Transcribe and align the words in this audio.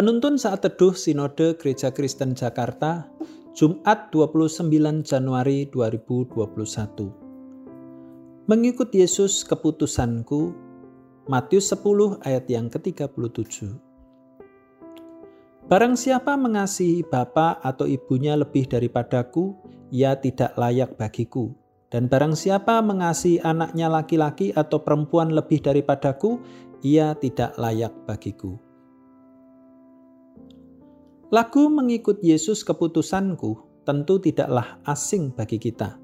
Penuntun 0.00 0.40
saat 0.40 0.64
teduh 0.64 0.96
Sinode 0.96 1.60
Gereja 1.60 1.92
Kristen 1.92 2.32
Jakarta, 2.32 3.04
Jumat 3.52 4.08
29 4.08 4.72
Januari 5.04 5.68
2021. 5.68 8.48
Mengikut 8.48 8.88
Yesus 8.96 9.44
keputusanku, 9.44 10.56
Matius 11.28 11.68
10 11.76 12.16
ayat 12.24 12.48
yang 12.48 12.72
ke-37. 12.72 13.76
Barang 15.68 16.00
siapa 16.00 16.32
mengasihi 16.32 17.04
bapa 17.04 17.60
atau 17.60 17.84
ibunya 17.84 18.40
lebih 18.40 18.72
daripadaku, 18.72 19.52
ia 19.92 20.16
tidak 20.16 20.56
layak 20.56 20.96
bagiku. 20.96 21.52
Dan 21.92 22.08
barang 22.08 22.40
siapa 22.40 22.80
mengasihi 22.80 23.44
anaknya 23.44 23.92
laki-laki 23.92 24.48
atau 24.56 24.80
perempuan 24.80 25.28
lebih 25.28 25.60
daripadaku, 25.60 26.40
ia 26.80 27.12
tidak 27.20 27.52
layak 27.60 27.92
bagiku. 28.08 28.69
Lagu 31.30 31.70
mengikut 31.70 32.18
Yesus 32.26 32.66
keputusanku 32.66 33.54
tentu 33.86 34.18
tidaklah 34.18 34.82
asing 34.82 35.30
bagi 35.30 35.62
kita. 35.62 35.94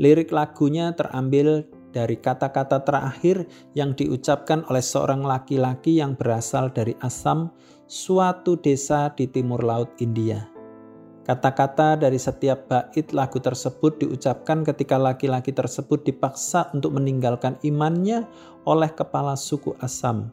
Lirik 0.00 0.32
lagunya 0.32 0.96
terambil 0.96 1.68
dari 1.92 2.16
kata-kata 2.16 2.80
terakhir 2.80 3.44
yang 3.76 3.92
diucapkan 3.92 4.64
oleh 4.72 4.80
seorang 4.80 5.20
laki-laki 5.28 6.00
yang 6.00 6.16
berasal 6.16 6.72
dari 6.72 6.96
Assam, 7.04 7.52
suatu 7.84 8.56
desa 8.56 9.12
di 9.12 9.28
timur 9.28 9.60
laut 9.60 9.92
India. 10.00 10.48
Kata-kata 11.28 12.00
dari 12.00 12.16
setiap 12.16 12.64
bait 12.64 13.12
lagu 13.12 13.44
tersebut 13.44 14.00
diucapkan 14.00 14.64
ketika 14.64 14.96
laki-laki 14.96 15.52
tersebut 15.52 16.00
dipaksa 16.00 16.72
untuk 16.72 16.96
meninggalkan 16.96 17.60
imannya 17.60 18.24
oleh 18.64 18.88
kepala 18.88 19.36
suku 19.36 19.76
Asam. 19.84 20.32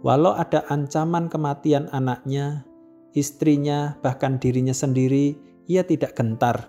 Walau 0.00 0.32
ada 0.32 0.64
ancaman 0.72 1.28
kematian 1.28 1.86
anaknya, 1.92 2.66
istrinya, 3.12 3.96
bahkan 4.00 4.36
dirinya 4.36 4.72
sendiri, 4.72 5.36
ia 5.68 5.84
tidak 5.84 6.16
gentar. 6.16 6.68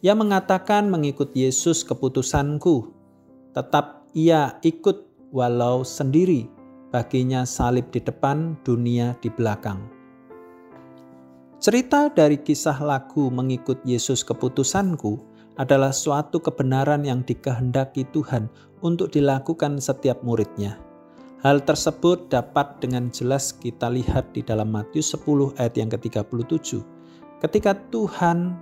Ia 0.00 0.16
mengatakan 0.16 0.88
mengikut 0.88 1.36
Yesus 1.36 1.84
keputusanku. 1.84 2.88
Tetap 3.52 4.08
ia 4.16 4.56
ikut 4.64 5.28
walau 5.34 5.84
sendiri, 5.84 6.48
baginya 6.88 7.44
salib 7.44 7.92
di 7.92 8.00
depan, 8.00 8.56
dunia 8.64 9.12
di 9.20 9.28
belakang. 9.28 9.78
Cerita 11.60 12.08
dari 12.08 12.40
kisah 12.40 12.80
lagu 12.80 13.28
mengikut 13.28 13.84
Yesus 13.84 14.24
keputusanku 14.24 15.20
adalah 15.60 15.92
suatu 15.92 16.40
kebenaran 16.40 17.04
yang 17.04 17.20
dikehendaki 17.20 18.08
Tuhan 18.16 18.48
untuk 18.80 19.12
dilakukan 19.12 19.76
setiap 19.76 20.24
muridnya. 20.24 20.89
Hal 21.40 21.64
tersebut 21.64 22.28
dapat 22.28 22.84
dengan 22.84 23.08
jelas 23.08 23.56
kita 23.56 23.88
lihat 23.88 24.36
di 24.36 24.44
dalam 24.44 24.76
Matius 24.76 25.16
10 25.16 25.56
ayat 25.56 25.72
yang 25.72 25.88
ke-37. 25.88 26.84
Ketika 27.40 27.72
Tuhan 27.88 28.60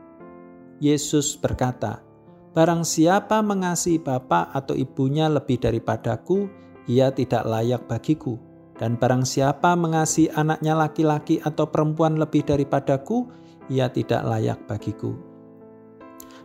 Yesus 0.79 1.35
berkata, 1.35 2.07
Barang 2.55 2.87
siapa 2.87 3.43
mengasihi 3.43 3.99
bapak 3.99 4.55
atau 4.55 4.79
ibunya 4.79 5.27
lebih 5.27 5.59
daripadaku, 5.59 6.47
ia 6.87 7.11
tidak 7.11 7.51
layak 7.51 7.83
bagiku. 7.91 8.39
Dan 8.79 8.95
barang 8.95 9.27
siapa 9.27 9.75
mengasihi 9.75 10.31
anaknya 10.39 10.79
laki-laki 10.79 11.43
atau 11.43 11.67
perempuan 11.67 12.15
lebih 12.15 12.47
daripadaku, 12.47 13.27
ia 13.67 13.91
tidak 13.91 14.23
layak 14.23 14.63
bagiku. 14.71 15.19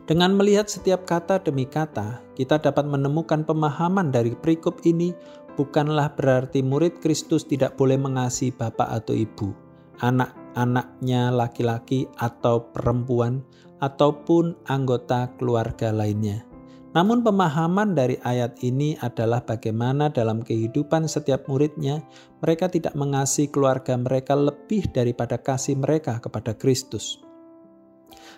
Dengan 0.03 0.35
melihat 0.35 0.67
setiap 0.67 1.07
kata 1.07 1.39
demi 1.39 1.63
kata, 1.63 2.19
kita 2.35 2.59
dapat 2.59 2.83
menemukan 2.83 3.47
pemahaman 3.47 4.11
dari 4.11 4.35
perikop 4.35 4.83
ini 4.83 5.15
bukanlah 5.55 6.13
berarti 6.13 6.61
murid 6.65 6.99
Kristus 6.99 7.45
tidak 7.45 7.77
boleh 7.77 7.97
mengasihi 7.97 8.53
bapak 8.53 8.89
atau 9.03 9.13
ibu, 9.13 9.53
anak-anaknya 10.01 11.33
laki-laki 11.33 12.09
atau 12.17 12.69
perempuan, 12.73 13.45
ataupun 13.83 14.55
anggota 14.71 15.31
keluarga 15.35 15.91
lainnya. 15.91 16.47
Namun 16.93 17.25
pemahaman 17.25 17.97
dari 17.97 18.21
ayat 18.21 18.61
ini 18.61 18.93
adalah 19.01 19.41
bagaimana 19.41 20.13
dalam 20.13 20.45
kehidupan 20.45 21.09
setiap 21.09 21.49
muridnya 21.49 22.05
mereka 22.37 22.69
tidak 22.69 22.93
mengasihi 22.93 23.49
keluarga 23.49 23.97
mereka 23.97 24.37
lebih 24.37 24.85
daripada 24.93 25.41
kasih 25.41 25.73
mereka 25.73 26.21
kepada 26.21 26.53
Kristus. 26.53 27.17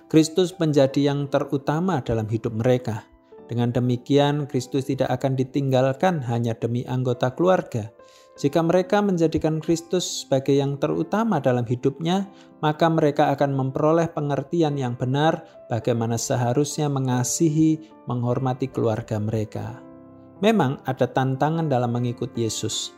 Kristus 0.08 0.56
menjadi 0.56 1.12
yang 1.12 1.28
terutama 1.28 2.00
dalam 2.00 2.32
hidup 2.32 2.56
mereka. 2.56 3.04
Dengan 3.46 3.70
demikian, 3.70 4.50
Kristus 4.50 4.90
tidak 4.90 5.14
akan 5.22 5.38
ditinggalkan 5.38 6.26
hanya 6.26 6.58
demi 6.58 6.82
anggota 6.90 7.30
keluarga, 7.34 7.94
jika 8.36 8.60
mereka 8.60 9.00
menjadikan 9.00 9.64
Kristus 9.64 10.28
sebagai 10.28 10.60
yang 10.60 10.76
terutama 10.76 11.40
dalam 11.40 11.64
hidupnya, 11.64 12.28
maka 12.60 12.92
mereka 12.92 13.32
akan 13.32 13.56
memperoleh 13.56 14.12
pengertian 14.12 14.76
yang 14.76 15.00
benar 15.00 15.48
bagaimana 15.72 16.20
seharusnya 16.20 16.92
mengasihi, 16.92 17.80
menghormati 18.12 18.68
keluarga 18.68 19.24
mereka. 19.24 19.80
Memang 20.44 20.84
ada 20.84 21.08
tantangan 21.08 21.72
dalam 21.72 21.96
mengikut 21.96 22.36
Yesus. 22.36 22.92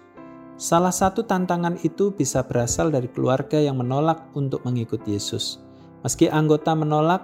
Salah 0.58 0.90
satu 0.90 1.22
tantangan 1.22 1.78
itu 1.86 2.10
bisa 2.10 2.42
berasal 2.42 2.90
dari 2.90 3.06
keluarga 3.06 3.62
yang 3.62 3.78
menolak 3.78 4.26
untuk 4.34 4.66
mengikut 4.66 5.06
Yesus. 5.06 5.62
Meski 6.02 6.34
anggota 6.34 6.74
menolak, 6.74 7.22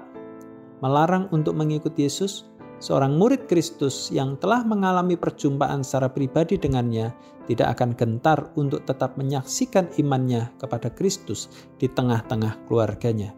melarang 0.85 1.33
untuk 1.33 1.57
mengikut 1.57 1.97
Yesus, 1.97 2.45
seorang 2.83 3.16
murid 3.16 3.47
Kristus 3.47 4.11
yang 4.11 4.35
telah 4.35 4.67
mengalami 4.67 5.16
perjumpaan 5.16 5.88
secara 5.88 6.11
pribadi 6.11 6.59
dengannya 6.59 7.16
tidak 7.47 7.79
akan 7.79 7.95
gentar 7.95 8.51
untuk 8.59 8.83
tetap 8.83 9.16
menyaksikan 9.16 9.88
imannya 9.95 10.51
kepada 10.59 10.91
Kristus 10.91 11.47
di 11.79 11.88
tengah-tengah 11.88 12.67
keluarganya. 12.67 13.31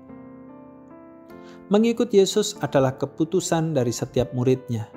Mengikut 1.69 2.09
Yesus 2.09 2.57
adalah 2.57 2.97
keputusan 2.97 3.77
dari 3.77 3.93
setiap 3.93 4.33
muridnya, 4.33 4.89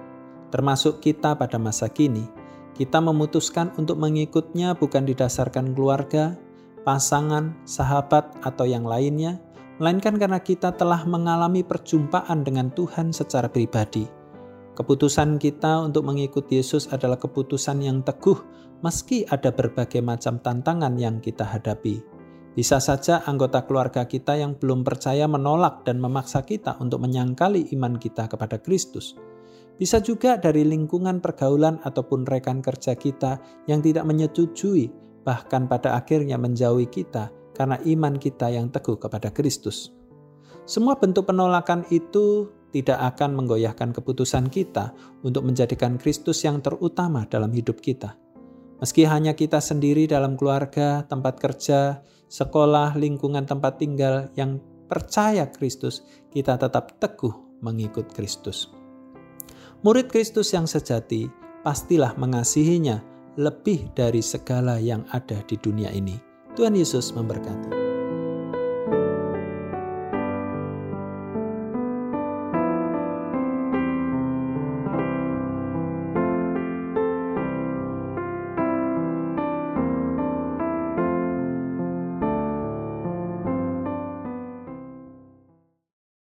termasuk 0.49 1.05
kita 1.05 1.37
pada 1.37 1.61
masa 1.61 1.93
kini. 1.93 2.25
Kita 2.73 3.05
memutuskan 3.05 3.77
untuk 3.77 4.01
mengikutnya 4.01 4.77
bukan 4.77 5.05
didasarkan 5.05 5.77
keluarga, 5.77 6.37
pasangan, 6.89 7.53
sahabat, 7.69 8.33
atau 8.45 8.65
yang 8.69 8.85
lainnya, 8.85 9.41
melainkan 9.81 10.17
karena 10.17 10.41
kita 10.41 10.73
telah 10.77 11.05
mengalami 11.09 11.65
perjumpaan 11.65 12.45
dengan 12.45 12.69
Tuhan 12.73 13.17
secara 13.17 13.49
pribadi 13.49 14.18
Keputusan 14.79 15.43
kita 15.43 15.83
untuk 15.83 16.07
mengikuti 16.07 16.63
Yesus 16.63 16.87
adalah 16.95 17.19
keputusan 17.19 17.83
yang 17.83 18.07
teguh, 18.07 18.39
meski 18.79 19.27
ada 19.27 19.51
berbagai 19.51 19.99
macam 19.99 20.39
tantangan 20.39 20.95
yang 20.95 21.19
kita 21.19 21.43
hadapi. 21.43 21.99
Bisa 22.55 22.79
saja 22.79 23.27
anggota 23.27 23.67
keluarga 23.67 24.07
kita 24.07 24.39
yang 24.39 24.55
belum 24.55 24.87
percaya 24.87 25.27
menolak 25.27 25.83
dan 25.83 25.99
memaksa 25.99 26.47
kita 26.47 26.79
untuk 26.79 27.03
menyangkali 27.03 27.75
iman 27.75 27.99
kita 27.99 28.31
kepada 28.31 28.63
Kristus. 28.63 29.19
Bisa 29.75 29.99
juga 29.99 30.39
dari 30.39 30.63
lingkungan 30.63 31.19
pergaulan 31.19 31.83
ataupun 31.83 32.23
rekan 32.23 32.63
kerja 32.63 32.95
kita 32.95 33.43
yang 33.67 33.83
tidak 33.83 34.07
menyetujui, 34.07 34.95
bahkan 35.27 35.67
pada 35.67 35.99
akhirnya 35.99 36.39
menjauhi 36.39 36.87
kita 36.87 37.35
karena 37.51 37.83
iman 37.83 38.15
kita 38.15 38.47
yang 38.47 38.71
teguh 38.71 38.95
kepada 38.95 39.35
Kristus. 39.35 39.91
Semua 40.71 40.95
bentuk 40.95 41.27
penolakan 41.27 41.83
itu 41.91 42.55
tidak 42.75 43.01
akan 43.17 43.39
menggoyahkan 43.39 43.97
keputusan 43.97 44.53
kita 44.53 44.93
untuk 45.25 45.45
menjadikan 45.45 45.97
Kristus 45.97 46.45
yang 46.45 46.61
terutama 46.61 47.25
dalam 47.29 47.53
hidup 47.53 47.81
kita. 47.81 48.17
Meski 48.79 49.09
hanya 49.09 49.35
kita 49.35 49.59
sendiri 49.59 50.07
dalam 50.07 50.39
keluarga, 50.39 51.03
tempat 51.09 51.43
kerja, 51.43 51.99
sekolah, 52.31 52.95
lingkungan 52.95 53.43
tempat 53.43 53.83
tinggal 53.83 54.31
yang 54.39 54.63
percaya 54.87 55.51
Kristus, 55.51 56.07
kita 56.31 56.55
tetap 56.55 56.97
teguh 57.03 57.35
mengikut 57.61 58.07
Kristus. 58.15 58.71
Murid 59.83 60.11
Kristus 60.11 60.55
yang 60.55 60.67
sejati 60.67 61.27
pastilah 61.63 62.15
mengasihinya 62.19 63.03
lebih 63.39 63.91
dari 63.95 64.23
segala 64.23 64.83
yang 64.83 65.07
ada 65.15 65.39
di 65.47 65.55
dunia 65.59 65.95
ini. 65.95 66.19
Tuhan 66.59 66.75
Yesus 66.75 67.15
memberkati. 67.15 67.78